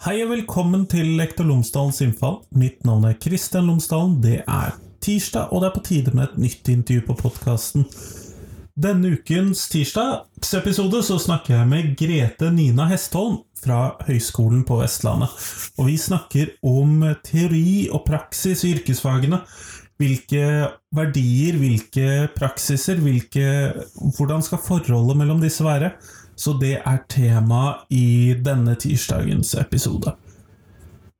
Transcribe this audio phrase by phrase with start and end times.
[0.00, 2.38] Hei og velkommen til Lektor Lomsdalens innfall.
[2.56, 4.14] Mitt navn er Kristian Lomsdalen.
[4.24, 4.70] Det er
[5.04, 7.84] tirsdag, og det er på tide med et nytt intervju på podkasten.
[8.80, 15.36] Denne ukens tirsdagsepisode så snakker jeg med Grete Nina Hestholm fra Høgskolen på Vestlandet.
[15.76, 19.42] Og vi snakker om teori og praksis i yrkesfagene.
[20.00, 20.46] Hvilke
[20.96, 23.44] verdier, hvilke praksiser, hvilke,
[24.16, 25.92] hvordan skal forholdet mellom disse være?
[26.40, 30.14] Så det er tema i denne tirsdagens episode.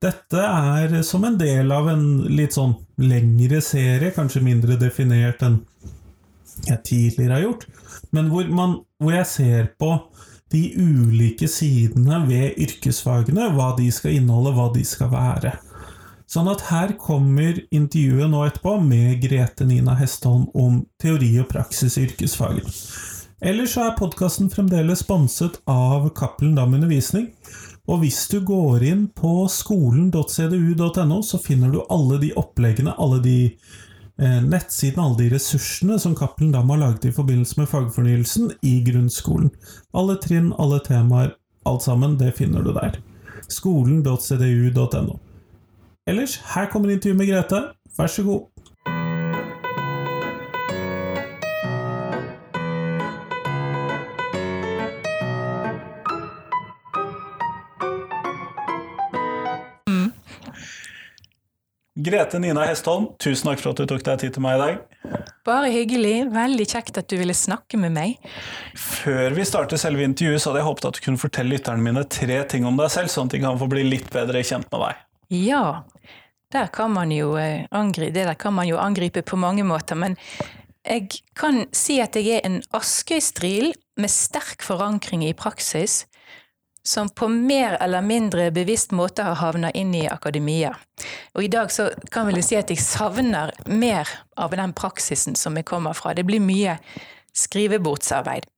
[0.01, 2.73] Dette er som en del av en litt sånn
[3.05, 5.61] lengre serie, kanskje mindre definert enn
[6.65, 7.67] jeg tidligere har gjort,
[8.17, 9.93] men hvor, man, hvor jeg ser på
[10.51, 15.55] de ulike sidene ved yrkesfagene, hva de skal inneholde, hva de skal være.
[16.31, 21.99] Sånn at her kommer intervjuet nå etterpå med Grete Nina Hestholm om teori og praksis
[21.99, 22.73] i yrkesfagene.
[23.41, 27.31] Ellers så er podkasten fremdeles sponset av Cappelen Dam Undervisning.
[27.89, 33.39] Og hvis du går inn på skolen.cdu.no, så finner du alle de oppleggene, alle de
[33.49, 38.75] eh, nettsidene, alle de ressursene som Cappelen Dam har laget i forbindelse med fagfornyelsen i
[38.85, 39.49] grunnskolen.
[39.97, 41.33] Alle trinn, alle temaer,
[41.65, 43.01] alt sammen, det finner du der.
[43.49, 45.17] Skolen.cdu.no.
[46.05, 47.65] Ellers, her kommer intervjuet med Grete.
[47.97, 48.50] Vær så god.
[62.01, 65.19] Grete Nina Hestholm, tusen takk for at du tok deg tid til meg i dag.
[65.45, 66.31] Bare hyggelig.
[66.33, 68.31] Veldig kjekt at du ville snakke med meg.
[68.79, 72.05] Før vi starter selve intervjuet, så hadde jeg håpet at du kunne fortelle lytterne mine
[72.09, 74.87] tre ting om deg selv, sånn at de kan få bli litt bedre kjent med
[74.87, 75.03] deg.
[75.43, 75.65] Ja,
[76.55, 79.99] der kan man jo eh, angripe, det der kan man jo angripe på mange måter.
[79.99, 80.17] Men
[80.87, 86.07] jeg kan si at jeg er en Askøy-stril med sterk forankring i praksis
[86.83, 90.73] som på mer eller mindre bevisst måte har havna inn i akademia.
[91.35, 94.09] Og i dag så kan vel jeg si at jeg savner mer
[94.41, 96.15] av den praksisen som jeg kommer fra.
[96.15, 96.79] Det blir mye
[97.37, 98.49] skrivebordsarbeid.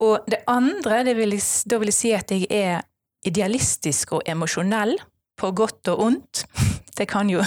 [0.00, 2.82] Og det andre, det vil jeg, da vil jeg si at jeg er
[3.26, 4.96] idealistisk og emosjonell,
[5.38, 6.44] på godt og ondt.
[6.98, 7.44] Det kan jo,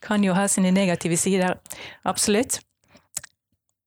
[0.00, 1.58] kan jo ha sine negative sider,
[2.08, 2.62] absolutt.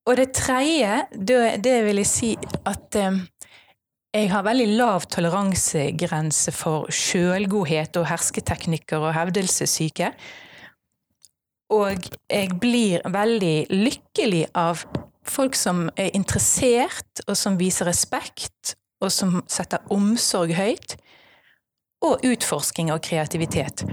[0.06, 2.30] Og det tredje, det, det vil jeg si
[2.70, 3.18] at eh,
[4.14, 10.12] jeg har veldig lav toleransegrense for sjølgodhet og hersketeknikker og hevdelsessyke.
[11.74, 14.84] Og jeg blir veldig lykkelig av
[15.26, 20.98] folk som er interessert, og som viser respekt, og som setter omsorg høyt.
[22.06, 23.86] Og utforsking og kreativitet.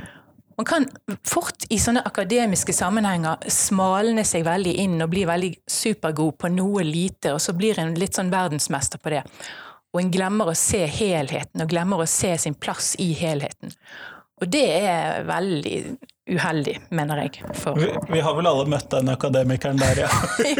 [0.59, 0.85] Man kan
[1.25, 6.85] fort i sånne akademiske sammenhenger smalne seg veldig inn og bli veldig supergod på noe
[6.85, 9.25] lite, og så blir en litt sånn verdensmester på det
[9.91, 13.75] og en glemmer å se helheten, og glemmer å se sin plass i helheten.
[14.41, 15.77] Og det er veldig
[16.31, 17.43] uheldig, mener jeg.
[17.77, 20.11] Vi, vi, har vel alle møtt den akademikeren der, ja.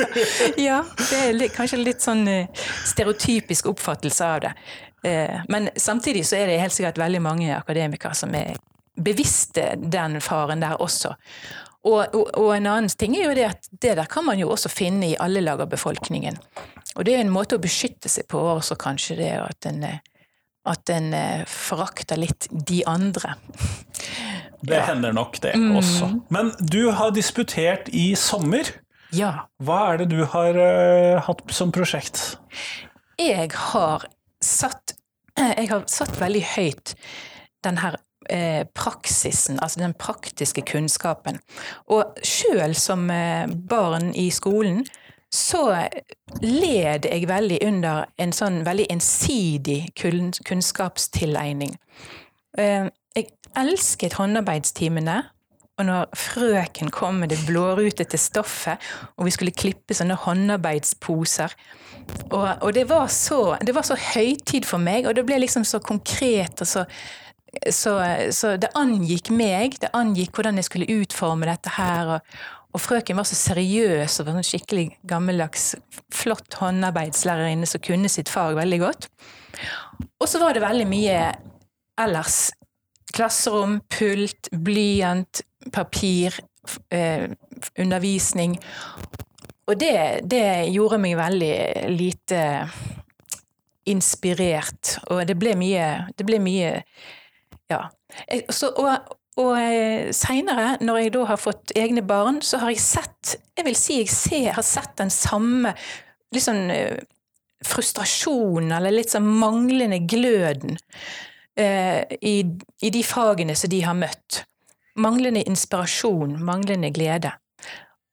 [0.69, 4.53] ja, det er litt, kanskje litt sånn uh, stereotypisk oppfattelse av det.
[5.07, 8.59] Uh, men samtidig så er det helt sikkert veldig mange akademikere som er
[9.01, 11.15] bevisste den faren der også.
[11.81, 14.51] Og, og, og, en annen ting er jo det at det der kan man jo
[14.53, 16.37] også finne i alle lag av befolkningen.
[16.99, 19.85] Og det er en måte å beskytte seg på også, kanskje det at en,
[20.71, 23.37] at en eh, forakter litt de andre.
[24.61, 24.83] Det ja.
[24.91, 25.71] hender nok, det mm.
[25.79, 26.07] også.
[26.29, 28.69] Men du har disputert i sommer.
[29.17, 29.47] Ja.
[29.65, 32.35] Hva er det du har uh, hatt som prosjekt?
[33.17, 34.05] Jeg har
[34.45, 34.99] satt
[35.41, 36.93] Jeg har satt veldig høyt
[37.65, 37.97] den her
[38.29, 41.41] eh, praksisen, altså den praktiske kunnskapen.
[41.93, 44.85] Og sjøl som eh, barn i skolen
[45.31, 45.65] så
[46.43, 51.77] led jeg veldig under en sånn veldig ensidig kunnskapstilegning.
[52.59, 55.21] Eh, jeg elsket håndarbeidstimene.
[55.81, 58.83] Og når frøken kom med det blårutete stoffet,
[59.17, 61.55] og vi skulle klippe sånne håndarbeidsposer
[62.31, 65.65] Og, og det, var så, det var så høytid for meg, og det ble liksom
[65.65, 66.85] så konkret og så
[67.71, 67.97] så,
[68.31, 72.13] så, det angikk meg, det angikk hvordan jeg skulle utforme dette her.
[72.15, 72.37] Og,
[72.71, 75.75] og frøken var så seriøs og var en skikkelig gammeldags,
[76.15, 79.09] flott håndarbeidslærerinne som kunne sitt fag veldig godt.
[80.21, 81.19] Og så var det veldig mye
[82.01, 82.39] ellers.
[83.11, 85.43] Klasserom, pult, blyant,
[85.75, 86.39] papir,
[86.95, 87.27] eh,
[87.79, 88.55] undervisning.
[89.67, 91.55] Og det, det gjorde meg veldig
[91.91, 92.43] lite
[93.91, 96.75] inspirert, og det ble mye, det ble mye
[97.71, 97.85] ja.
[98.51, 102.83] Så, og og eh, seinere, når jeg da har fått egne barn, så har jeg
[102.83, 105.75] sett Jeg vil si jeg ser, har sett den samme
[106.35, 106.99] litt sånn eh,
[107.67, 110.79] frustrasjonen, eller litt sånn manglende gløden.
[111.57, 112.37] eh, i,
[112.83, 114.45] i de fagene som de har møtt.
[115.01, 117.33] Manglende inspirasjon, manglende glede.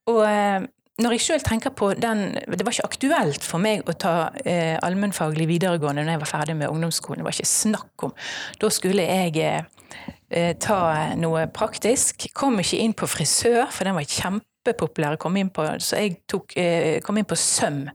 [0.08, 0.66] Og eh,
[0.98, 4.74] når jeg sjøl tenker på den Det var ikke aktuelt for meg å ta eh,
[4.82, 7.22] allmennfaglig videregående når jeg var ferdig med ungdomsskolen.
[7.22, 8.14] Det var ikke snakk om.
[8.58, 10.16] Da skulle jeg eh,
[10.60, 12.28] ta noe praktisk.
[12.36, 16.56] Kom ikke inn på frisør, for den var kjempepopulær å inn på, så jeg tok,
[16.56, 17.86] eh, kom inn på søm.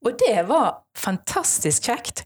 [0.00, 2.24] Og det var fantastisk kjekt.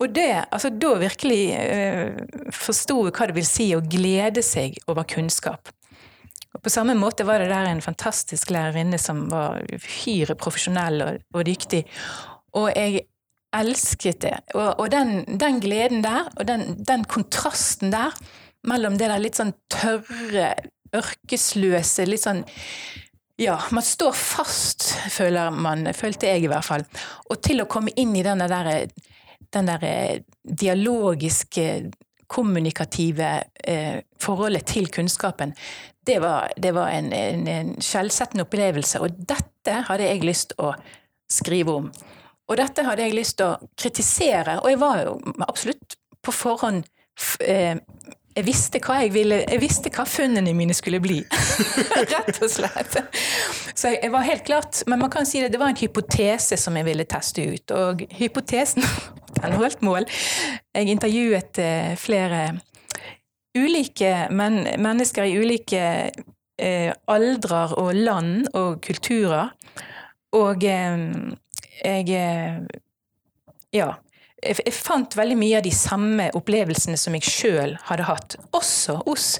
[0.00, 2.14] Og det, altså da virkelig eh,
[2.56, 5.68] forsto jeg hva det vil si å glede seg over kunnskap.
[6.54, 11.20] Og På samme måte var det der en fantastisk lærerinne som var uhyre profesjonell og,
[11.34, 11.84] og, dyktig.
[12.58, 13.04] Og jeg
[13.54, 14.36] elsket det.
[14.54, 18.16] Og, og den, den, gleden der, og den, den, kontrasten der
[18.68, 20.52] mellom det der litt sånn tørre,
[20.96, 22.44] ørkesløse, litt sånn
[23.40, 26.82] ja, man står fast, føler man, følte jeg i hvert fall.
[27.32, 28.68] Og til å komme inn i den der,
[29.48, 29.86] den der
[30.44, 31.64] dialogiske
[32.30, 33.30] kommunikative
[33.64, 35.54] eh, forholdet til kunnskapen,
[36.06, 39.00] det var, det var en, en, en skjellsettende opplevelse.
[39.00, 40.74] Og dette hadde jeg lyst til å
[41.30, 41.90] skrive om.
[42.50, 45.16] Og dette hadde jeg lyst til å kritisere, og jeg var jo
[45.46, 46.84] absolutt på forhånd
[47.46, 47.78] eh,
[48.40, 51.18] jeg visste hva jeg ville, jeg visste hva funnene mine skulle bli.
[52.14, 52.96] Rett og slett.
[53.76, 56.76] Så jeg, var helt klart, Men man kan si det, det var en hypotese som
[56.78, 57.74] jeg ville teste ut.
[57.76, 58.84] Og hypotesen
[59.42, 60.08] den holdt mål.
[60.74, 62.42] Jeg intervjuet eh, flere
[63.58, 65.84] ulike men, mennesker i ulike
[66.60, 69.52] eh, aldrer og land og kulturer.
[70.38, 71.08] Og eh,
[71.84, 72.62] jeg eh,
[73.74, 73.92] Ja.
[74.40, 79.34] Jeg, fant veldig mye av de samme opplevelsene som jeg sjøl hadde hatt, også hos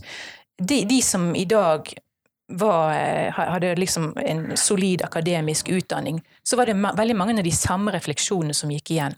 [0.61, 1.89] de, de som i dag
[2.51, 7.55] var, eh, hadde liksom en solid akademisk utdanning, så var det veldig mange av de
[7.55, 9.17] samme refleksjonene som gikk igjen.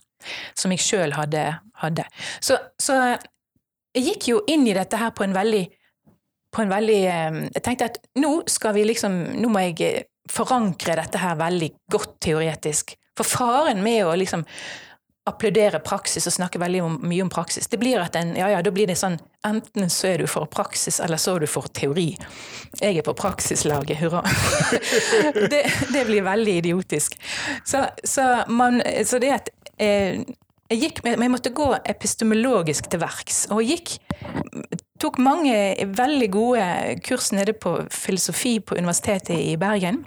[0.54, 1.58] Som jeg sjøl hadde.
[1.82, 2.04] hadde.
[2.40, 3.16] Så, så,
[3.94, 5.64] jeg gikk jo inn i dette her på en veldig
[6.52, 10.02] på en veldig eh, Jeg tenkte at nå skal vi liksom Nå må jeg eh,
[10.30, 12.94] forankre dette her veldig godt teoretisk.
[13.18, 14.44] For faren med å liksom
[15.28, 18.62] applaudere praksis og snakke veldig om, mye om praksis, det blir at en, ja, ja,
[18.64, 21.70] da blir det sånn enten så er du for praksis, eller så er du for
[21.74, 22.08] teori.
[22.80, 24.22] Jeg er på praksislaget, hurra.
[25.52, 27.18] det, det, blir veldig idiotisk.
[27.64, 30.22] Så, så, man, så det at eh,
[30.72, 33.44] jeg, gikk, jeg måtte gå epistemologisk til verks.
[33.54, 33.98] Og gikk
[35.02, 35.54] tok mange
[35.98, 36.66] veldig gode
[37.06, 40.02] kurs nede på filosofi på Universitetet i Bergen.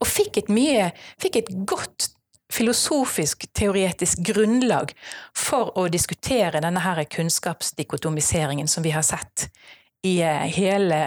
[0.00, 0.88] Og fikk et mye
[1.22, 2.10] Fikk et godt
[2.50, 4.94] filosofisk, teoretisk grunnlag
[5.36, 9.48] for å diskutere denne her kunnskapsdikotomiseringen som vi har sett
[10.06, 11.00] i eh, hele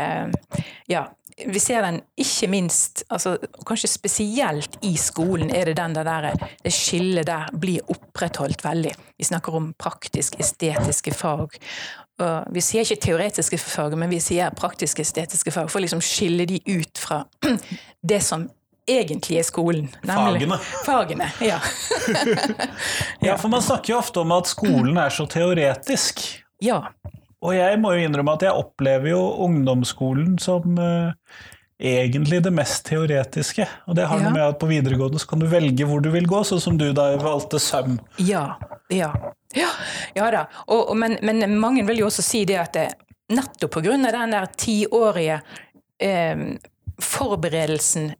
[0.87, 1.07] ja,
[1.45, 3.35] vi ser den ikke minst, altså,
[3.67, 6.29] kanskje spesielt i skolen, er det den der,
[6.63, 8.93] det skillet der blir opprettholdt veldig.
[9.17, 11.57] Vi snakker om praktisk-estetiske fag.
[12.53, 16.61] Vi sier ikke teoretiske fag, men vi sier praktisk-estetiske fag, for å liksom skille de
[16.69, 17.23] ut fra
[18.13, 18.47] det som
[18.89, 19.87] egentlig er skolen.
[20.03, 20.59] Nemlig, fagene.
[20.85, 21.59] Fagene, ja.
[23.27, 26.23] ja, for man snakker jo ofte om at skolen er så teoretisk.
[26.63, 26.81] Ja.
[27.43, 31.11] Og jeg må jo innrømme at jeg opplever jo ungdomsskolen som uh,
[31.83, 33.67] egentlig det mest teoretiske.
[33.87, 34.27] Og det har ja.
[34.27, 36.79] noe med at på videregående så kan du velge hvor du vil gå, sånn som
[36.79, 37.97] du da valgte søm.
[38.23, 38.45] Ja,
[38.93, 39.11] ja.
[39.53, 39.69] Ja,
[40.15, 40.45] ja da.
[40.67, 42.87] Og, og, men, men, mange vil jo også si det at det,
[43.33, 43.97] nettopp pga.
[43.99, 45.41] den der tiårige
[45.99, 46.47] eh,
[47.01, 48.13] forberedelsen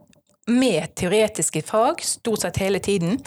[0.48, 3.20] med teoretiske fag stort sett hele tiden,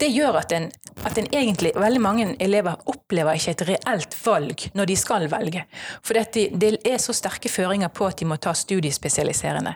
[0.00, 0.70] det gjør at en,
[1.04, 5.64] at en egentlig, veldig mange elever opplever ikke et reelt valg når de skal velge.
[6.04, 9.74] For det, er så sterke føringer på at de må ta studiespesialiserende.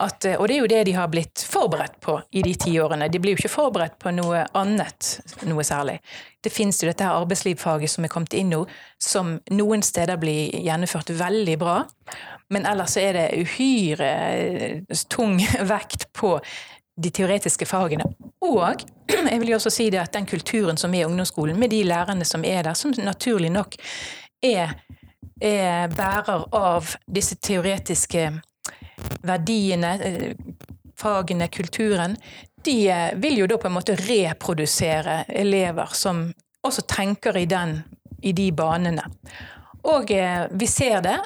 [0.00, 3.08] At, og det er jo det de har blitt forberedt på i de ti årene.
[3.10, 5.10] De blir jo ikke forberedt på noe annet
[5.48, 5.98] noe særlig.
[6.44, 8.62] Det finnes jo dette her arbeidslivfaget som er kommet inn nå,
[9.02, 11.80] som noen steder blir gjennomført veldig bra.
[12.54, 15.40] Men ellers er det uhyre eh, tung
[15.74, 16.36] vekt på
[16.94, 18.06] de teoretiske fagene.
[18.44, 21.72] Og jeg vil jo også si det at den kulturen som er i ungdomsskolen, med
[21.72, 23.76] de lærerne som er der, som naturlig nok
[24.42, 24.74] er,
[25.40, 28.28] er bærer av disse teoretiske
[29.24, 30.32] verdiene, eh,
[30.96, 32.16] fagene, kulturen,
[32.64, 36.26] de eh, vil jo da på en måte reprodusere elever som
[36.64, 37.78] også tenker i, den,
[38.22, 39.04] i de banene.
[39.90, 41.18] Og eh, vi ser det,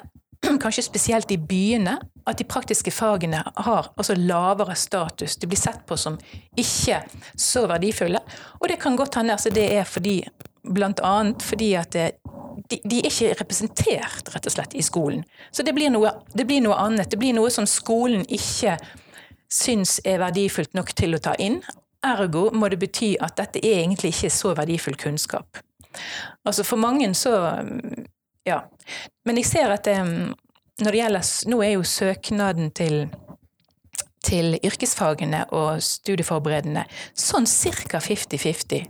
[0.63, 1.99] kanskje spesielt i byene,
[2.29, 5.37] at de praktiske fagene har altså lavere status.
[5.39, 6.17] De blir sett på som
[6.57, 7.01] ikke
[7.35, 8.21] så verdifulle.
[8.59, 10.21] Og det kan godt hende altså det er fordi,
[11.03, 12.11] annet fordi at det,
[12.69, 15.23] de, de, er ikke representert, rett og slett, i skolen.
[15.51, 17.09] Så det blir, noe, det blir noe annet.
[17.11, 18.77] Det blir noe som skolen ikke
[19.49, 21.59] syns er verdifullt nok til å ta inn.
[22.05, 25.63] Ergo må det bety at dette er egentlig ikke så verdifull kunnskap.
[26.47, 27.33] Altså for mange så
[28.47, 28.63] Ja.
[29.25, 29.97] Men jeg ser at det,
[30.83, 33.03] når det gjelder Nå er jo søknaden til
[34.25, 36.85] til yrkesfagene og studieforberedende
[37.17, 38.01] sånn ca.
[38.03, 38.89] 50-50.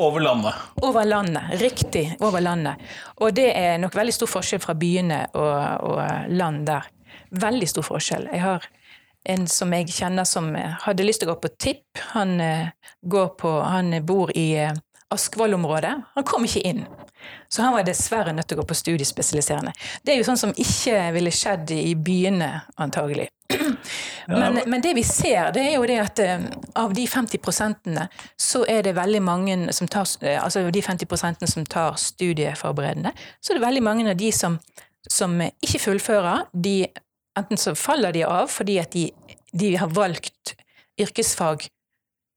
[0.00, 0.54] Over landet.
[0.80, 2.06] Over landet, riktig.
[2.24, 2.80] Over landet.
[3.20, 5.56] Og det er nok veldig stor forskjell fra byene og,
[5.90, 6.88] og land der.
[7.30, 8.30] Veldig stor forskjell.
[8.32, 8.64] Jeg har
[9.28, 11.84] en som jeg kjenner som hadde lyst til å gå på TIP.
[12.14, 12.38] Han,
[13.02, 14.54] går på, han bor i
[15.12, 15.92] Askvoll-området.
[16.14, 16.84] Han kom ikke inn.
[17.48, 19.72] Så han var dessverre nødt til å gå på studiespesialiserende.
[20.04, 23.28] Det er jo sånn som ikke ville skjedd i byene, antagelig.
[24.26, 26.44] Men, men, det vi ser, det er jo det at uh,
[26.78, 28.06] av de 50 prosentene,
[28.38, 33.52] så er det veldig mange som tar uh, Altså de 50 som tar studieforberedende, så
[33.52, 34.58] er det veldig mange av de som,
[35.08, 36.46] som ikke fullfører.
[36.52, 36.84] De,
[37.38, 39.08] enten så faller de av fordi at de,
[39.50, 40.54] de har valgt
[41.00, 41.66] yrkesfag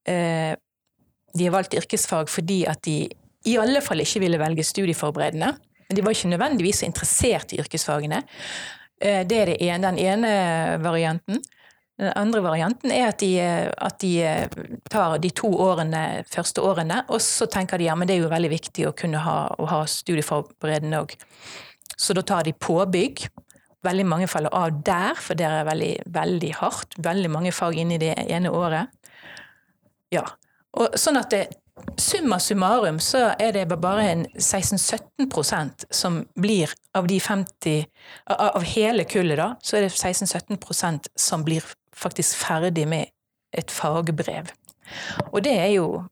[0.10, 0.54] uh,
[1.34, 2.98] De har valgt yrkesfag fordi at de
[3.50, 5.54] i alle fall ikke ville velge studieforberedende.
[5.94, 8.24] De var ikke nødvendigvis interessert i yrkesfagene.
[9.02, 10.32] Eh, det er det ene, den ene
[10.84, 11.42] varianten.
[12.00, 14.14] Den andre varianten er at de, at de,
[14.90, 18.32] tar de to årene, første årene, og så tenker de ja, men det er jo
[18.32, 21.14] veldig viktig å kunne ha, å ha studieforberedende òg.
[21.94, 23.28] Så da tar de påbygg.
[23.84, 26.98] Veldig mange faller av der, for det er veldig, veldig hardt.
[27.04, 28.90] Veldig mange fag inn i det ene året.
[30.14, 30.24] Ja.
[30.80, 31.44] Og sånn at det,
[31.98, 37.86] Summa summarum så er det bare en 16-17 som blir av de 50
[38.30, 41.66] Av hele kullet, da, så er det 16-17 som blir
[41.96, 43.10] faktisk ferdig med
[43.54, 44.52] et fagbrev.
[45.32, 46.04] Og det er jo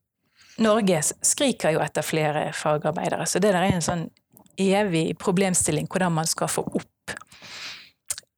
[0.62, 4.08] Norge skriker jo etter flere fagarbeidere, så det der er en sånn
[4.60, 7.14] evig problemstilling hvordan man skal få opp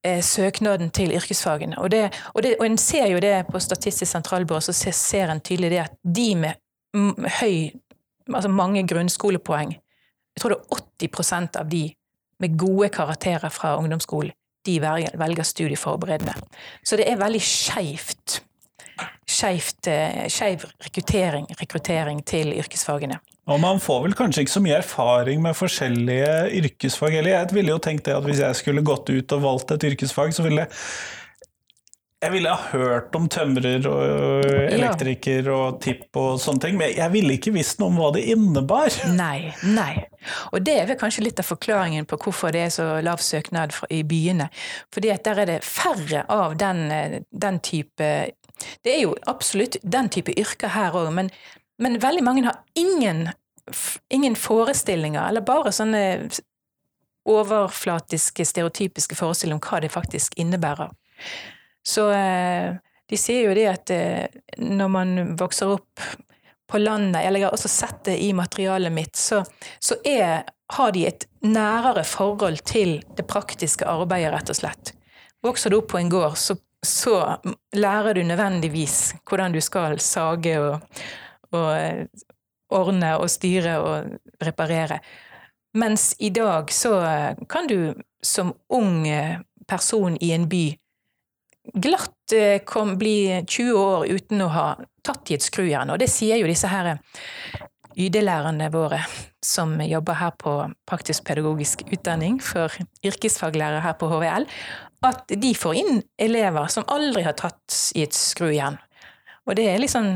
[0.06, 1.80] eh, søknaden til yrkesfagene.
[1.82, 5.42] Og, det, og, det, og en ser jo det på Statistisk sentralbyrå, så ser en
[5.44, 6.63] tydelig det at de med
[7.40, 7.72] høy
[8.32, 9.74] Altså mange grunnskolepoeng.
[10.32, 11.82] Jeg tror det er 80% av de
[12.40, 14.32] med gode karakterer fra ungdomsskolen,
[14.64, 16.32] de velger studieforberedende.
[16.88, 18.40] Så det er veldig skeivt.
[19.44, 23.20] Eh, skeiv rekruttering, rekruttering til yrkesfagene.
[23.52, 27.34] Og man får vel kanskje ikke så mye erfaring med forskjellige yrkesfag heller.
[27.34, 30.32] Jeg ville jo tenkt det at hvis jeg skulle gått ut og valgt et yrkesfag,
[30.36, 30.72] så ville jeg
[32.32, 37.36] ville ha hørt om tømrer og elektriker og tipp og sånne ting, men jeg ville
[37.36, 38.94] ikke visst noe om hva det innebar.
[39.24, 40.06] Nei, nei.
[40.56, 43.76] Og det er vel kanskje litt av forklaringen på hvorfor det er så lav søknad
[43.92, 44.48] i byene.
[44.94, 46.86] Fordi at der er det færre av den,
[47.30, 48.08] den type
[48.86, 51.32] Det er jo absolutt den type yrker her òg, men,
[51.82, 53.28] men, veldig mange har ingen,
[54.14, 56.04] ingen forestillinger, eller bare sånne
[57.28, 60.94] overflatiske, stereotypiske forestillinger om hva det faktisk innebærer.
[61.84, 62.76] Så eh,
[63.10, 66.04] de sier jo det at eh, når man vokser opp
[66.72, 69.44] på landet, eller jeg har også sett det i materialet mitt, så,
[69.84, 74.94] så er, har de et nærere forhold til det praktiske arbeidet, rett og slett.
[75.44, 77.18] Vokser du opp på en gård, så, så
[77.76, 81.04] lærer du nødvendigvis hvordan du skal sage og,
[81.52, 82.06] og eh,
[82.74, 85.04] ordne og styre og reparere.
[85.78, 86.96] Mens i dag så
[87.50, 89.06] kan du som ung
[89.68, 90.68] person i en by
[91.74, 94.66] glatt eh, kom, bli 20 år uten å ha
[95.06, 95.94] tatt i et skrujern.
[95.94, 96.98] Og det sier jo disse her
[97.94, 99.04] YD-lærerne våre
[99.44, 100.56] som jobber her på
[100.90, 102.74] praktisk pedagogisk utdanning for
[103.06, 104.48] yrkesfaglærere her på HVL,
[105.04, 108.80] at de får inn elever som aldri har tatt i et skrujern.
[109.44, 110.16] Og det er liksom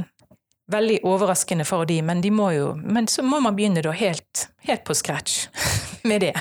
[0.71, 4.47] veldig overraskende for de, men de må jo Men så må man begynne da helt,
[4.67, 5.47] helt på scratch
[6.09, 6.33] med det.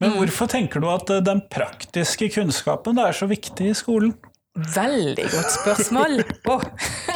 [0.00, 0.16] Men mm.
[0.20, 4.14] hvorfor tenker du at eh, den praktiske kunnskapen er så viktig i skolen?
[4.58, 6.22] Veldig godt spørsmål!
[6.50, 6.62] Oh,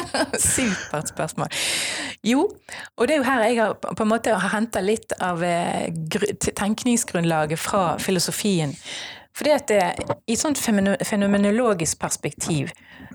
[0.39, 1.49] supert spørsmål.
[2.27, 2.45] Jo,
[2.97, 5.89] og det er jo her jeg har på en måte henta litt av eh,
[6.59, 8.77] tenkningsgrunnlaget fra filosofien.
[9.35, 12.71] Fordi at det, eh, i et sånt fenomenologisk perspektiv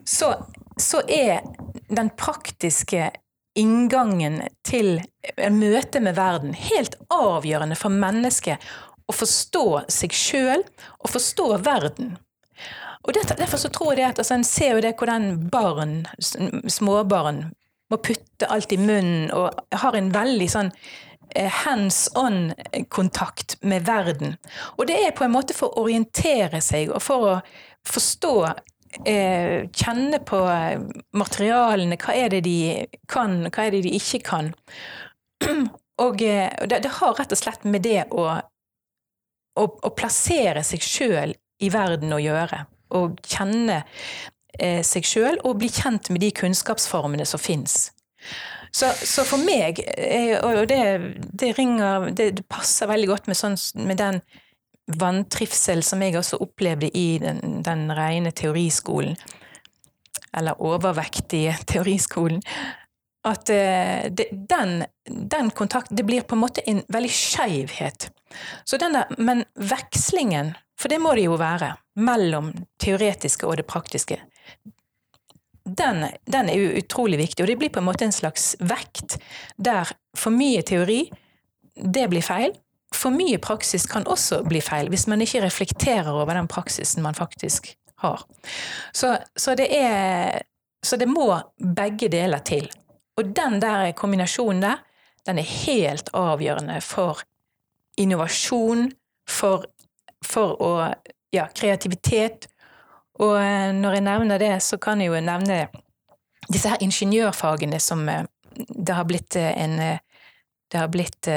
[0.07, 0.33] så,
[0.79, 1.45] så er
[1.88, 3.12] den praktiske
[3.57, 5.00] inngangen til
[5.50, 8.62] møtet med verden helt avgjørende for mennesket
[9.07, 10.63] å forstå seg sjøl
[10.99, 12.15] og forstå verden.
[13.07, 16.01] Og Derfor så tror jeg at altså, En ser jo det hvordan barn,
[16.67, 17.45] småbarn,
[17.87, 20.73] må putte alt i munnen og har en veldig sånn
[21.31, 24.35] eh, hands on-kontakt med verden.
[24.75, 27.37] Og det er på en måte for å orientere seg og for å
[27.87, 28.33] forstå
[29.07, 30.41] eh, Kjenne på
[31.15, 31.95] materialene.
[31.95, 32.59] Hva er det de
[33.07, 34.51] kan, hva er det de ikke kan?
[36.03, 38.27] Og eh, det, det har rett og slett med det å
[39.57, 42.63] å, å plassere seg sjøl i verden å gjøre.
[42.93, 43.81] Å kjenne
[44.59, 47.89] eh, seg sjøl og bli kjent med de kunnskapsformene som fins.
[48.71, 50.81] Så, så for meg, eh, og det,
[51.39, 54.21] det ringer det, passer veldig godt med, sånn, med den
[54.99, 59.17] vantrivsel som jeg også opplevde i den, den rene teoriskolen,
[60.37, 62.43] eller overvektige teoriskolen,
[63.27, 68.10] at eh, det, den, den kontakt Det blir på en måte en veldig skeivhet.
[69.17, 74.19] Men vekslingen, for det må det jo være, mellom teoretiske og det praktiske,
[75.67, 79.17] den, den, er jo utrolig viktig, og det blir på en måte en slags vekt
[79.60, 81.01] der for mye teori,
[81.75, 82.55] det blir feil.
[82.96, 87.17] For mye praksis kan også bli feil, hvis man ikke reflekterer over den praksisen man
[87.17, 88.24] faktisk har.
[88.96, 90.43] Så, så det er
[90.86, 92.69] Så det må begge deler til.
[93.17, 94.83] Og den der kombinasjonen der,
[95.25, 97.24] den er helt avgjørende for
[97.97, 98.91] innovasjon,
[99.29, 99.65] for,
[100.24, 100.71] for å
[101.36, 102.47] Ja, kreativitet.
[103.19, 105.65] Og eh, når jeg nevner det, så kan jeg jo nevne
[106.47, 108.24] disse her ingeniørfagene som eh,
[108.55, 110.00] det har blitt eh, en
[110.71, 111.27] Det har blitt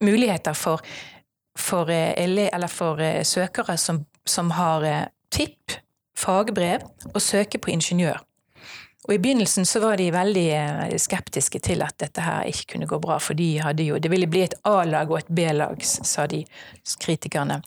[0.00, 0.82] muligheter for,
[1.56, 1.88] for,
[2.68, 5.72] for søkere som, som har TIP,
[6.12, 6.84] fagbrev,
[7.14, 8.20] å søke på ingeniør.
[9.08, 12.88] Og I begynnelsen så var de veldig eh, skeptiske til at dette her ikke kunne
[12.90, 16.26] gå bra, for de hadde jo, det ville bli et A-lag og et B-lag, sa
[16.28, 16.42] de
[17.00, 17.62] kritikerne.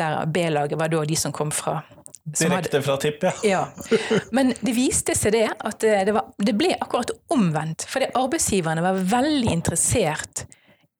[0.00, 1.82] Der B-laget var da de som kom fra
[2.22, 3.32] Direkte fra tipp, ja.
[3.42, 3.62] ja.
[4.30, 7.82] Men det viste seg det at det, var, det ble akkurat omvendt.
[7.90, 10.44] For arbeidsgiverne var veldig interessert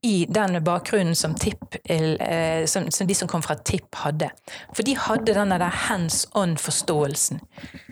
[0.04, 4.30] i den bakgrunnen som, tip, eh, som, som, de som kom fra TIP hadde.
[4.74, 7.38] For de hadde denne der hands on-forståelsen.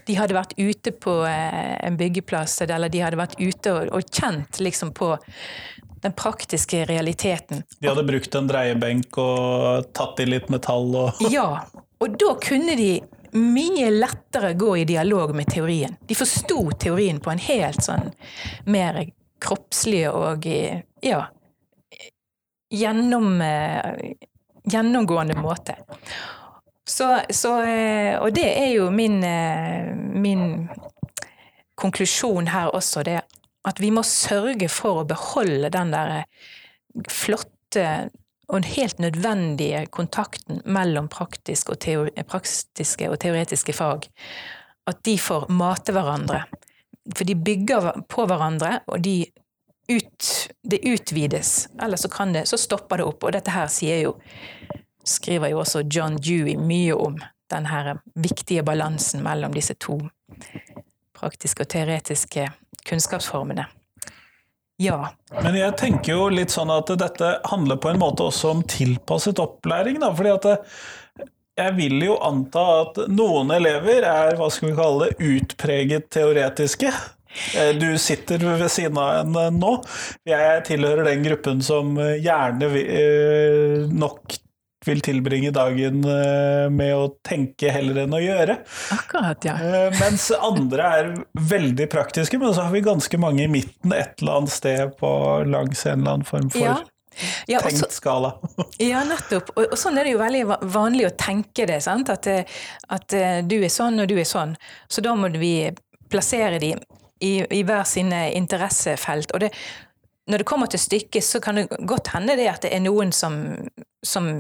[0.07, 4.11] De hadde vært ute på eh, en byggeplass, eller de hadde vært ute og, og
[4.11, 5.13] kjent liksom på
[6.03, 7.63] den praktiske realiteten.
[7.79, 11.63] De hadde brukt en dreiebenk og tatt i litt metall og Ja,
[12.01, 12.93] og da kunne de
[13.39, 15.95] mye lettere gå i dialog med teorien.
[16.09, 18.09] De forsto teorien på en helt sånn
[18.67, 19.05] mer
[19.41, 20.49] kroppslig og
[21.05, 21.29] ja,
[22.71, 24.15] gjennom, eh,
[24.65, 25.77] gjennomgående måte.
[26.87, 30.69] Så, så, eh, og det er jo min, eh, min
[31.75, 33.21] konklusjon her også, det
[33.69, 36.25] at vi må sørge for å beholde den der
[37.13, 38.11] flotte
[38.51, 41.85] og helt nødvendige kontakten mellom praktisk og
[42.27, 44.09] praktiske og teoretiske fag.
[44.91, 46.43] At de får mate hverandre.
[47.15, 49.23] For de bygger på hverandre, og de
[49.91, 50.31] ut,
[50.63, 53.25] det utvides, eller så, kan det, så stopper det opp.
[53.25, 54.15] Og dette her sier jo,
[55.07, 57.19] skriver jo også John Dewey mye om,
[57.51, 59.99] den her viktige balansen mellom disse to
[61.19, 62.47] praktiske og teoretiske
[62.87, 63.67] kunnskapsformene.
[64.81, 65.11] Ja.
[65.43, 69.43] Men jeg tenker jo litt sånn at dette handler på en måte også om tilpasset
[69.43, 70.09] opplæring, da.
[70.17, 70.47] fordi at
[71.61, 76.93] jeg vil jo anta at noen elever er, hva skal vi kalle det, utpreget teoretiske.
[77.57, 79.75] Eh, du sitter ved siden av en eh, nå.
[80.29, 82.71] Jeg tilhører den gruppen som eh, gjerne
[83.95, 84.39] nok
[84.87, 85.99] vil tilbringe dagen
[86.73, 88.55] med å tenke heller enn å gjøre.
[88.95, 89.59] Akkurat, ja.
[89.99, 91.11] Mens andre er
[91.51, 95.11] veldig praktiske, men så har vi ganske mange i midten et eller annet sted på
[95.53, 96.79] langs en eller annen form for ja.
[97.51, 98.31] Ja, tenkt også, skala.
[98.81, 99.53] ja, nettopp.
[99.59, 101.83] Og, og, sånn er det jo veldig vanlig å tenke det.
[101.85, 102.31] At,
[102.97, 103.19] at,
[103.51, 104.57] du er sånn, og du er sånn.
[104.89, 105.53] Så da må vi
[106.09, 106.73] plassere de
[107.21, 109.35] i, i hver sine interessefelt.
[109.35, 109.51] Og det,
[110.31, 113.13] når det kommer til stykket, så kan det godt hende det at det er noen
[113.13, 113.41] som,
[114.07, 114.31] som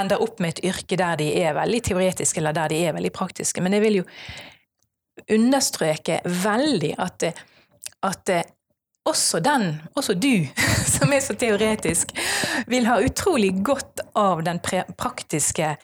[0.00, 3.12] ender opp med et yrke der de er veldig teoretiske, eller der de er veldig
[3.16, 3.62] praktiske.
[3.64, 4.06] Men jeg vil jo
[5.32, 7.30] understreke veldig at,
[8.04, 8.32] at
[9.06, 10.46] også den, også du,
[10.96, 12.12] som er så teoretisk,
[12.66, 15.76] vil ha utrolig godt av den praktiske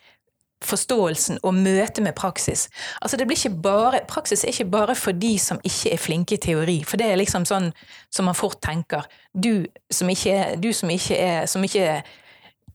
[0.67, 2.69] forståelsen og møtet med praksis.
[3.03, 6.37] Altså det blir ikke bare, Praksis er ikke bare for de som ikke er flinke
[6.37, 7.71] i teori, for det er liksom sånn
[8.13, 9.07] som man fort tenker.
[9.33, 12.03] Du som ikke, du som ikke, er, som ikke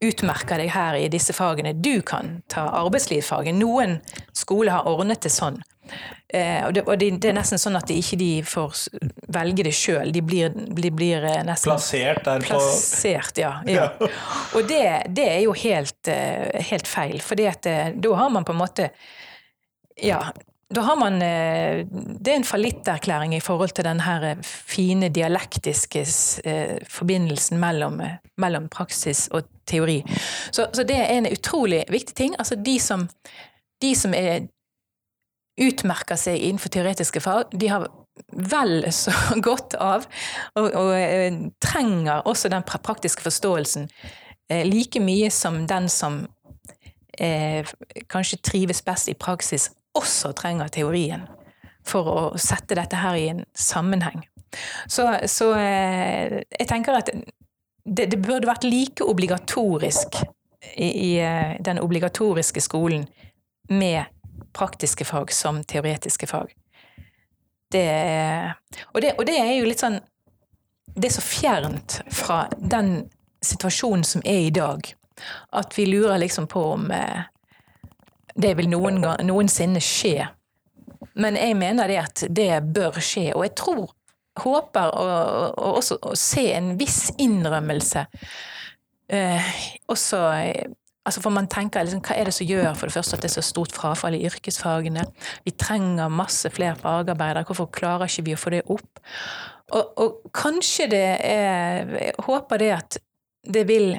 [0.04, 3.58] utmerker deg her i disse fagene, du kan ta arbeidslivsfaget.
[3.58, 3.97] Noen
[4.36, 5.58] skoler har ordnet det sånn.
[6.28, 8.82] Eh, og, det, og det, det, er nesten sånn at de ikke de får
[9.32, 10.12] velge det sjøl.
[10.12, 13.54] De blir, de blir eh, nesten Plassert der på Plassert, ja.
[13.71, 13.88] ja.
[14.58, 14.84] Og det,
[15.15, 18.91] det, er jo helt, eh, helt feil, for da har man på en måte
[20.04, 20.19] Ja,
[20.69, 26.04] da har man Det er en fallitterklæring i forhold til den her fine dialektiske
[26.91, 28.02] forbindelsen mellom,
[28.38, 30.02] mellom praksis og teori.
[30.52, 32.36] Så, så, det er en utrolig viktig ting.
[32.38, 33.08] Altså de som,
[33.82, 34.50] de som er
[35.57, 37.87] utmerker seg innenfor teoretiske fag, de har
[38.33, 39.13] vel så
[39.47, 40.07] godt av,
[40.57, 43.89] og, og eh, trenger også den praktiske forståelsen
[44.49, 46.25] eh, like mye som den som
[47.17, 47.67] eh,
[48.09, 51.25] kanskje trives best i praksis, også trenger teorien
[51.87, 54.25] for å sette dette her i en sammenheng.
[54.87, 57.11] Så, så eh, jeg tenker at
[57.87, 60.19] det, det burde vært like obligatorisk
[60.75, 63.07] i, i eh, den obligatoriske skolen
[63.69, 64.03] med
[64.53, 66.53] praktiske fag som teoretiske fag.
[67.71, 67.88] Det,
[68.93, 69.97] og, det, og det er jo litt sånn
[70.95, 73.10] Det er så fjernt fra den
[73.43, 74.88] situasjonen som er i dag,
[75.51, 77.27] at vi lurer liksom på om eh,
[78.33, 80.25] det vil noen gang, noensinne skje.
[81.19, 83.91] Men jeg mener det at det bør skje, og jeg tror,
[84.41, 88.05] håper og, og også å se en viss innrømmelse
[89.07, 89.53] eh,
[89.88, 90.19] også
[91.07, 93.29] Altså for man tenker liksom, Hva er det som gjør for det første at det
[93.29, 95.05] er så stort frafall i yrkesfagene?
[95.45, 99.01] Vi trenger masse flere fagarbeidere, hvorfor klarer ikke vi å få det opp?
[99.75, 102.99] Og, og kanskje det er Jeg håper det at
[103.47, 103.97] det vil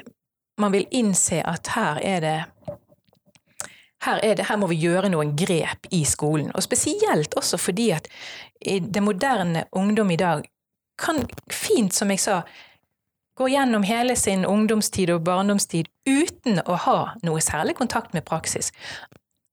[0.59, 2.39] Man vil innse at her er det
[4.03, 6.53] her, er det, her må vi gjøre noen grep i skolen.
[6.55, 8.07] Og spesielt også fordi at
[8.63, 10.45] det moderne ungdom i dag
[10.99, 12.41] kan fint, som jeg sa,
[13.39, 18.73] gå gjennom hele sin ungdomstid og barndomstid uten å ha noe særlig kontakt med praksis.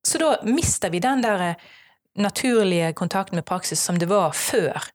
[0.03, 1.55] Så da mister vi den der
[2.19, 4.89] naturlige kontakten med praksis som det var før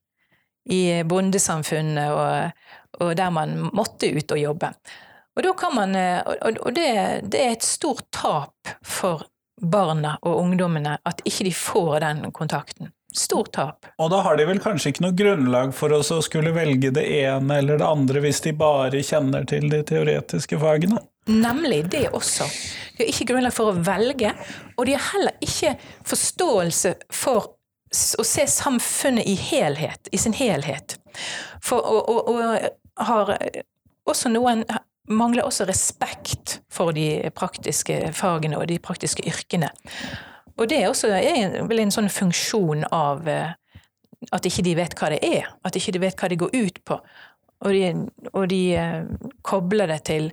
[0.68, 2.60] i bondesamfunnet og,
[3.00, 4.74] og der man måtte ut og jobbe.
[5.40, 5.96] Og, man,
[6.52, 6.88] og det,
[7.32, 9.24] det er et stort tap for
[9.56, 12.92] barna og ungdommene at ikke de får den kontakten.
[13.12, 13.86] Stort tap.
[14.00, 17.58] Og da har de vel kanskje ikke noe grunnlag for å skulle velge det ene
[17.60, 21.00] eller det andre hvis de bare kjenner til de teoretiske fagene?
[21.28, 22.48] Nemlig det også.
[22.96, 24.32] De har ikke grunnlag for å velge,
[24.74, 25.76] og de har heller ikke
[26.08, 27.52] forståelse for
[27.92, 30.96] å se samfunnet i helhet, i sin helhet.
[31.62, 33.36] For, og, og, og har
[34.08, 34.64] også noen
[35.12, 39.70] mangler også respekt for de praktiske fagene og de praktiske yrkene.
[40.60, 43.54] Og det er også er vel en sånn funksjon av eh,
[44.30, 46.80] at ikke de vet hva det er, at ikke de vet hva det går ut
[46.86, 46.98] på.
[47.62, 47.90] Og de,
[48.32, 50.30] og de uh, kobler det til,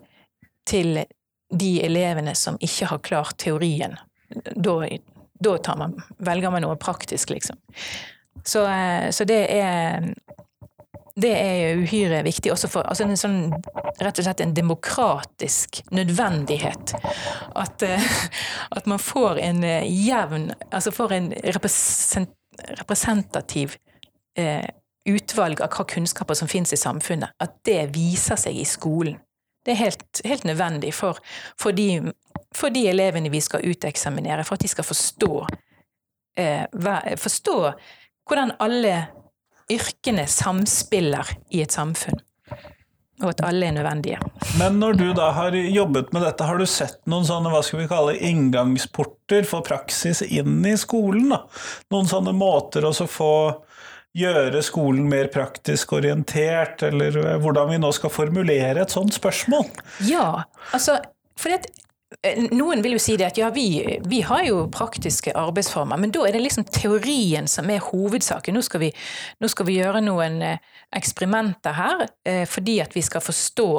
[0.65, 1.03] til,
[1.49, 3.95] de elevene som ikke har klart teorien.
[4.29, 4.73] Da,
[5.41, 7.58] da man, velger man noe praktisk, liksom.
[8.45, 10.12] Så, uh, så det er
[11.21, 13.39] det er uhyre viktig også for altså en sånn,
[13.99, 16.95] rett og slett en demokratisk nødvendighet.
[17.60, 18.10] At, uh,
[18.77, 22.32] at man får en uh, jevn Altså får en represent,
[22.77, 23.77] representativ
[24.38, 24.65] eh,
[25.10, 27.34] utvalg av hva kunnskaper som finnes i samfunnet.
[27.41, 29.17] At det viser seg i skolen.
[29.65, 31.19] Det er helt, helt nødvendig for,
[31.60, 32.12] for, de,
[32.55, 35.32] for, de, elevene vi skal uteksaminere, for at de skal forstå,
[37.19, 37.58] forstå
[38.29, 38.93] hvordan alle
[39.69, 42.19] yrkene samspiller i et samfunn.
[43.19, 44.19] Og at alle er nødvendige.
[44.62, 47.82] Men når du da har jobbet med dette, har du sett noen sånne hva skal
[47.82, 51.34] vi kalle inngangsporter for praksis inn i skolen?
[51.34, 51.41] Da?
[51.91, 53.34] Noen sånne måter å få
[54.15, 59.67] gjøre skolen mer praktisk orientert, eller hvordan vi nå skal formulere et sånt spørsmål?
[60.08, 60.95] Ja, altså,
[61.38, 61.88] for det, Eh,
[62.51, 63.67] noen vil jo si det at ja, vi,
[64.10, 68.58] vi, har jo praktiske arbeidsformer, men da er det liksom teorien som er hovedsaken.
[68.58, 68.89] Nå skal vi,
[69.39, 70.60] nå skal vi gjøre noen eh,
[70.99, 73.69] eksperimenter her eh, fordi at vi skal forstå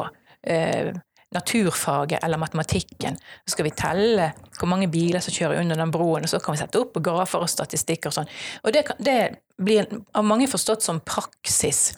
[0.49, 0.89] eh,
[1.37, 3.19] naturfaget eller matematikken.
[3.45, 6.57] Så skal vi telle hvor mange biler som kjører under den broen, og så kan
[6.57, 8.33] vi sette opp grafer og statistikker og sånn.
[8.65, 9.19] Og det, det,
[9.61, 9.85] blir
[10.17, 11.91] av mange forstått som praksis.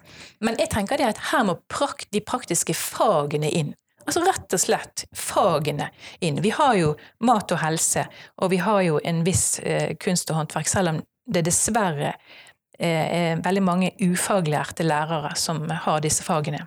[0.42, 3.70] Men jeg tenker det at her må prakt, de praktiske fagene inn.
[4.02, 5.88] Altså rett og slett fagene
[6.20, 6.40] inn.
[6.42, 6.94] Vi har jo
[7.26, 8.06] mat og helse,
[8.42, 12.14] og vi har jo en viss eh, kunst og håndverk, selv om det dessverre
[12.78, 16.66] eh, er veldig mange ufaglærte lærere som har disse fagene.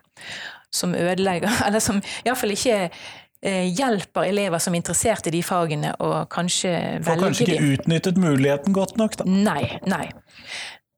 [0.72, 5.96] Som ødelegger, eller som iallfall ikke eh, hjelper elever som er interessert i de fagene,
[6.00, 9.28] og kanskje velger Får kanskje ikke utnyttet muligheten godt nok, da?
[9.28, 10.08] Nei, nei.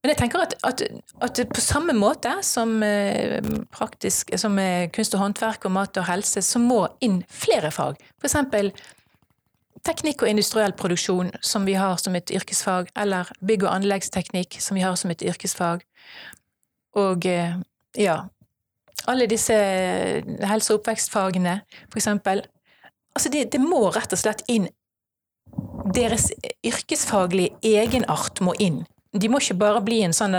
[0.08, 0.82] Men jeg tenker at, at,
[1.20, 3.42] at på samme måte som, eh,
[3.76, 4.56] praktisk, som
[4.96, 8.00] kunst og håndverk og mat og helse, så må inn flere fag.
[8.24, 8.38] F.eks.
[9.84, 14.80] teknikk og industriell produksjon, som vi har som et yrkesfag, eller bygg- og anleggsteknikk, som
[14.80, 15.84] vi har som et yrkesfag.
[16.96, 17.60] Og eh,
[18.00, 18.18] ja
[19.12, 19.54] Alle disse
[20.40, 22.08] helse- og oppvekstfagene, f.eks.
[22.08, 24.72] Altså, det, det må rett og slett inn
[25.92, 26.32] Deres
[26.64, 30.36] yrkesfaglige egenart må inn de må ikke bare bli en sånn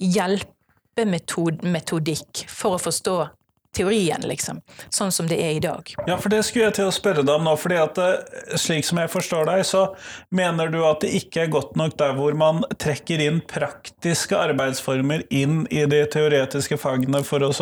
[0.00, 3.28] hjelpemetodikk for å forstå
[3.76, 4.60] teorien, liksom.
[4.90, 5.86] Sånn som det er i dag.
[6.08, 7.52] Ja, for det skulle jeg til å spørre deg om nå.
[7.60, 9.94] fordi at eh, slik som jeg forstår deg, så
[10.34, 15.20] mener du at det ikke er godt nok der hvor man trekker inn praktiske arbeidsformer
[15.30, 17.52] inn i de teoretiske fagene for å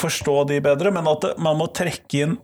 [0.00, 2.34] forstå de bedre, men at man må trekke inn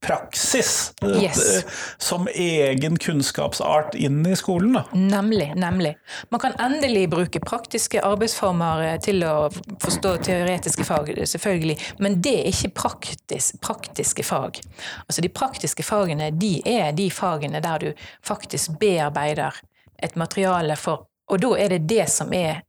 [0.00, 1.56] praksis Yes.
[1.56, 4.72] eh, som egen kunnskapsart inn i skolen.
[4.72, 4.84] Da.
[4.92, 5.96] Nemlig, nemlig.
[6.28, 12.36] Man kan endelig bruke praktiske arbeidsformer eh, til å forstå teoretiske fag, selvfølgelig, men det
[12.40, 14.62] er ikke praktis, praktiske fag.
[15.06, 17.92] Altså De praktiske fagene de er de fagene der du
[18.24, 19.60] faktisk bearbeider
[20.02, 22.64] et materiale for Og da er det det som er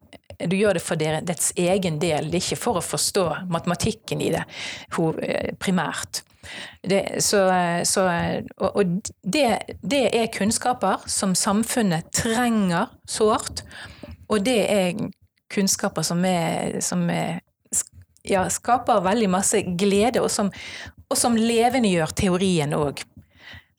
[0.47, 4.29] du gjør det for dets egen del, det er ikke for å forstå matematikken i
[4.33, 6.23] det eh, primært.
[6.81, 7.43] Det, så,
[7.85, 8.05] så,
[8.57, 9.45] og og det,
[9.81, 13.63] det er kunnskaper som samfunnet trenger sårt,
[14.31, 14.95] og det er
[15.51, 17.41] kunnskaper som, er, som er,
[18.27, 20.51] ja, skaper veldig masse glede, og som,
[21.09, 23.03] og som levendegjør teorien òg.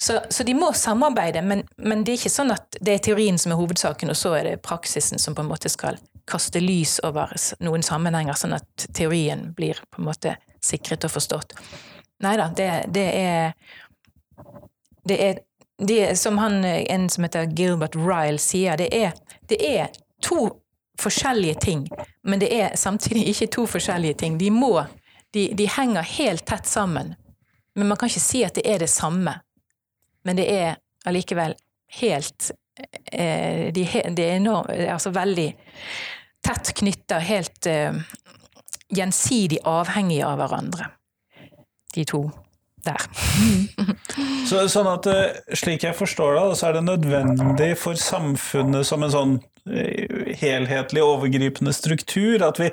[0.03, 3.39] Så, så de må samarbeide, men, men det er ikke sånn at det er teorien
[3.39, 6.97] som er hovedsaken, og så er det praksisen som på en måte skal kaste lys
[7.07, 7.31] over
[7.63, 11.55] noen sammenhenger, sånn at teorien blir på en måte sikret og forstått.
[12.23, 13.53] Nei da, det, det er
[15.09, 15.39] Det er
[15.83, 19.17] det som han, en som heter Gilbert Ryle sier, det er,
[19.51, 19.89] det er
[20.23, 20.45] to
[21.01, 21.89] forskjellige ting,
[22.23, 24.39] men det er samtidig ikke to forskjellige ting.
[24.39, 24.85] De må
[25.33, 27.15] de, de henger helt tett sammen.
[27.75, 29.39] Men man kan ikke si at det er det samme.
[30.25, 30.75] Men det er
[31.09, 31.55] allikevel
[31.99, 32.51] helt
[33.13, 35.49] eh, De, er enorm, altså veldig
[36.45, 37.97] tett knytta, helt eh,
[38.93, 40.91] gjensidig avhengige av hverandre.
[41.95, 42.25] De to
[42.83, 42.99] der.
[44.49, 49.05] Så, sånn at eh, Slik jeg forstår det, så er det nødvendig for samfunnet som
[49.07, 49.35] en sånn
[49.71, 52.73] eh, helhetlig, overgripende struktur at vi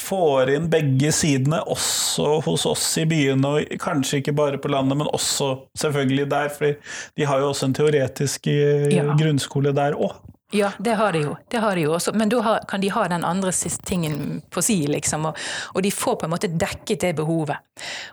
[0.00, 4.96] får inn begge sidene også hos oss i byene, og kanskje ikke bare på landet,
[5.02, 5.52] men også
[5.82, 9.10] selvfølgelig der, for de har jo også en teoretisk eh, Ja.
[9.20, 10.16] grunnskole der òg.
[10.52, 11.36] Ja, det har de jo.
[11.48, 12.12] Det har de jo også.
[12.18, 15.28] Men da kan de ha den andre siste tingen på si, liksom.
[15.30, 15.38] Og,
[15.74, 17.62] og de får på en måte dekket det behovet.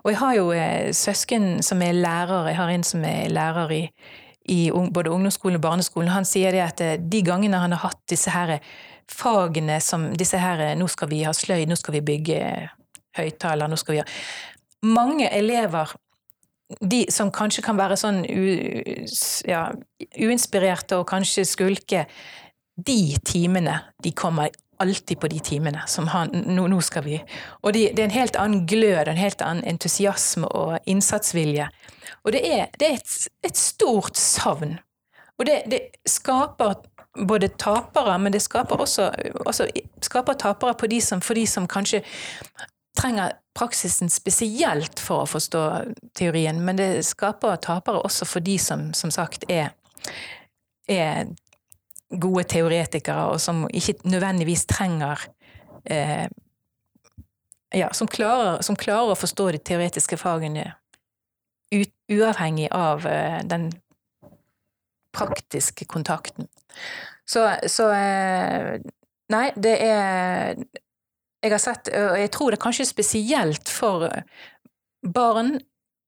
[0.04, 2.52] Og jeg har jo eh, søsken som er lærer.
[2.52, 3.82] Jeg har en som er lærer i,
[4.54, 6.14] i både ungdomsskolen og barneskolen.
[6.14, 8.60] Han sier det at eh, de gangene han har hatt disse her
[9.10, 12.42] fagene som disse her eh, Nå skal vi ha sløyd, nå skal vi bygge
[13.18, 14.10] høyttaler, nå skal vi ha
[14.86, 15.96] Mange elever
[16.68, 18.44] de som kanskje kan være sånn u,
[19.48, 19.68] ja,
[20.20, 22.06] uinspirerte og kanskje skulke,
[22.78, 27.16] de timene, de kommer alltid på de timene som han Nå, nå skal vi
[27.64, 31.70] Og de, det er en helt annen glød, en helt annen entusiasme og innsatsvilje.
[32.22, 33.16] Og det er, det er et,
[33.50, 34.78] et stort savn.
[35.40, 36.78] Og det, det skaper
[37.28, 39.10] både tapere, men det skaper også,
[39.46, 39.66] også
[40.06, 42.04] skaper tapere de som, for de som kanskje
[42.98, 45.64] trenger praksisen spesielt for å forstå
[46.18, 49.74] teorien, men det skaper tapere også for de som som sagt er,
[50.88, 51.32] er
[52.10, 55.30] gode teoretikere, og som ikke nødvendigvis trenger
[55.86, 56.28] eh,
[57.76, 60.70] Ja, som klarer, som klarer å forstå de teoretiske fagene
[61.76, 63.74] ut, uavhengig av eh, den
[65.12, 66.48] praktiske kontakten.
[67.28, 68.78] Så, så eh,
[69.28, 70.56] Nei, det er
[71.48, 74.08] jeg har sett, og jeg tror det er kanskje spesielt for
[75.16, 75.58] barn,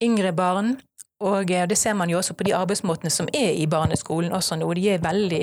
[0.03, 0.75] yngre barn,
[1.19, 4.69] og det ser man jo også på de arbeidsmåtene som er i barneskolen også nå.
[4.77, 5.41] De er veldig,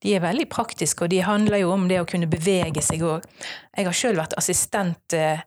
[0.00, 3.26] de er veldig praktiske, og de handler jo om det å kunne bevege seg òg.
[3.76, 5.42] Jeg har sjøl vært assistent eh,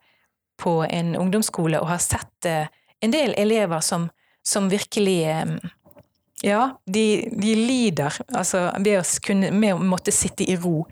[0.62, 2.70] på en ungdomsskole og har sett eh,
[3.02, 4.06] en del elever som,
[4.46, 5.56] som virkelig eh,
[6.46, 10.84] ja, de, de lider altså, ved, å kunne, med å måtte sitte i ro.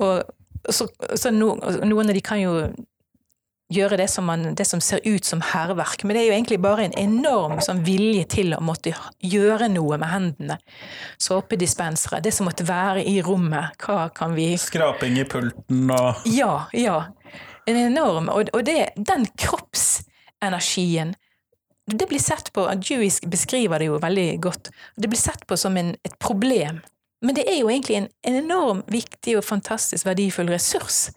[0.00, 0.34] Og
[0.70, 2.54] så, så no, noen av de kan jo
[3.72, 6.60] gjøre det som, man, det som ser ut som hærverk, men det er jo egentlig
[6.62, 8.92] bare en enorm sånn, vilje til å måtte
[9.24, 10.58] gjøre noe med hendene.
[11.22, 16.66] Såpedispensere, det som måtte være i rommet, hva kan vi Skraping i pulten og Ja,
[16.76, 17.00] ja.
[17.64, 21.14] En enorm Og, og det, den kroppsenergien
[21.84, 25.76] det blir sett på, Jewish beskriver det jo veldig godt, det blir sett på som
[25.76, 26.80] en, et problem.
[27.24, 31.08] Men det er jo egentlig en, en enorm viktig og fantastisk verdifull ressurs.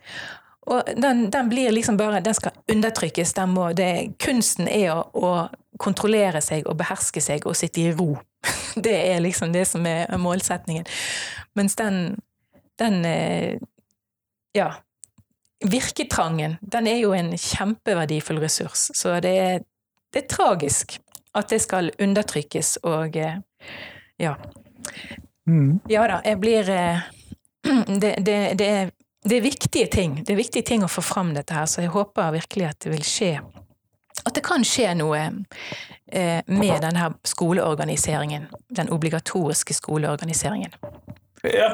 [0.67, 3.33] Og den, den blir liksom bare, den skal undertrykkes.
[3.33, 5.31] Den må, det, kunsten er å, å
[5.79, 8.15] kontrollere seg og beherske seg og sitte i ro.
[8.87, 10.85] Det er liksom det som er målsetningen.
[11.57, 12.19] Mens den,
[12.77, 13.55] den eh,
[14.53, 14.67] ja,
[15.65, 18.91] virketrangen, den er jo en kjempeverdifull ressurs.
[18.93, 19.65] Så det er,
[20.13, 20.99] det er tragisk
[21.37, 23.39] at det skal undertrykkes og eh,
[24.21, 24.35] ja.
[25.47, 25.79] Mm.
[25.91, 27.05] Ja da, jeg blir eh,
[28.01, 28.91] det, det, det, er,
[29.23, 30.19] det er viktige ting.
[30.23, 32.93] Det er viktige ting å få fram dette her, så jeg håper virkelig at det
[32.93, 33.31] vil skje.
[34.25, 35.19] At det kan skje noe
[36.11, 38.49] eh, med denne skoleorganiseringen.
[38.69, 40.73] Den obligatoriske skoleorganiseringen.
[41.53, 41.67] Ja,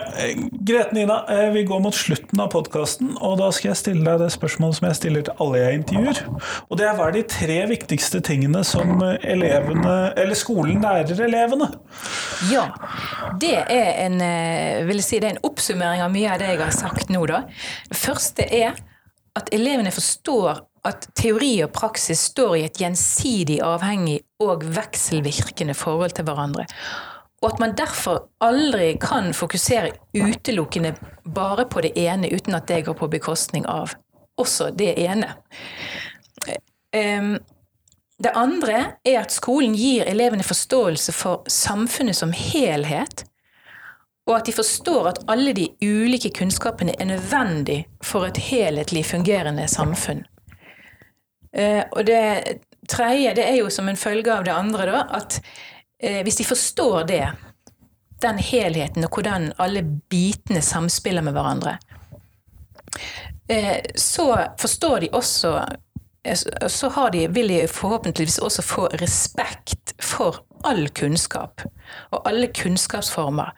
[0.51, 4.21] Grete Nina, eh, vi går mot slutten av podkasten, og da skal jeg stille deg
[4.21, 6.19] det spørsmålet som jeg stiller til alle jeg intervjuer.
[6.67, 11.69] Og det er hva er de tre viktigste tingene som elevene, eller skolen lærer elevene?
[12.51, 12.67] Ja,
[13.41, 16.61] det er en, eh, vil si, det er en oppsummering av mye av det jeg
[16.61, 17.43] har sagt nå, da.
[17.89, 18.77] Det første er
[19.35, 26.17] at elevene forstår at teori og praksis står i et gjensidig avhengig og vekselvirkende forhold
[26.17, 26.67] til hverandre.
[27.43, 30.93] Og at man derfor aldri kan fokusere utelukkende
[31.35, 33.97] bare på det ene uten at det går på bekostning av
[34.39, 35.33] også det ene.
[36.95, 37.35] Ehm,
[38.23, 43.25] det andre er at skolen gir elevene forståelse for samfunnet som helhet,
[44.23, 49.67] og at de forstår at alle de ulike kunnskapene er nødvendig for et helhetlig fungerende
[49.67, 50.23] samfunn.
[51.53, 55.41] Eh, og det tredje det er jo som en følge av det andre, da, at
[56.03, 57.25] hvis de forstår det,
[58.23, 61.77] den helheten og hvordan alle bitene samspiller med hverandre,
[63.47, 64.27] eh, så
[64.59, 65.57] forstår de også
[66.67, 71.65] så de, vil de forhåpentligvis også få respekt for all kunnskap
[72.11, 73.51] og alle kunnskapsformer.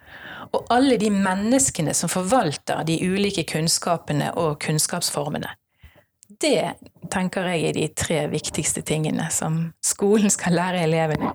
[0.53, 5.51] Og alle de menneskene som forvalter de ulike kunnskapene og kunnskapsformene.
[6.41, 6.76] Det
[7.12, 11.32] tenker jeg er de tre viktigste tingene som skolen skal lære elevene.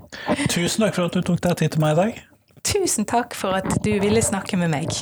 [0.50, 2.20] Tusen takk for at du tok deg tid til meg i dag.
[2.66, 4.92] Tusen takk for at du ville snakke med meg.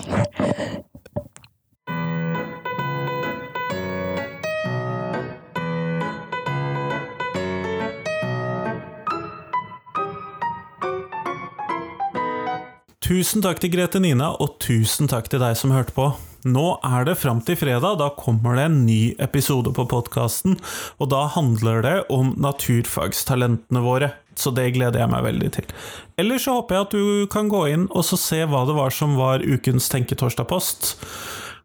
[13.08, 16.10] Tusen takk til Grete Nina, og tusen takk til deg som hørte på.
[16.46, 20.54] Nå er det fram til fredag, da kommer det en ny episode på podkasten.
[21.02, 25.72] Og da handler det om naturfagstalentene våre, så det gleder jeg meg veldig til.
[26.20, 29.18] Ellers så håper jeg at du kan gå inn og se hva det var som
[29.18, 30.94] var ukens Tenketorsdag-post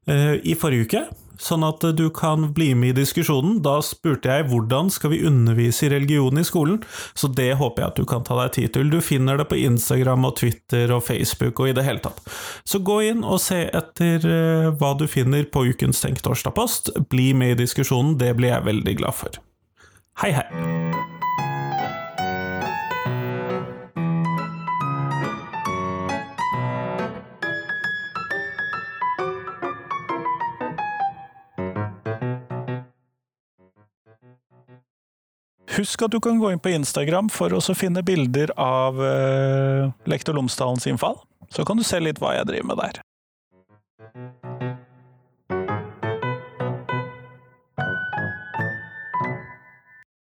[0.09, 1.03] eh, i forrige uke
[1.41, 3.59] sånn at du kan bli med i diskusjonen.
[3.65, 6.81] Da spurte jeg hvordan skal vi undervise i religion i skolen,
[7.13, 8.91] så det håper jeg at du kan ta deg tid til.
[8.93, 12.21] Du finner det på Instagram og Twitter og Facebook og i det hele tatt.
[12.67, 16.93] Så gå inn og se etter eh, hva du finner på ukens Tenketorsdag-post.
[17.11, 19.43] Bli med i diskusjonen, det blir jeg veldig glad for.
[20.21, 21.22] Hei, hei!
[35.73, 40.37] Husk at du kan gå inn på Instagram for å finne bilder av uh, Lektor
[40.37, 41.17] Lomsdalens innfall.
[41.49, 43.01] Så kan du se litt hva jeg driver med der.